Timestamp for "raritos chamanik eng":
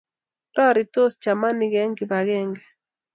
0.57-1.93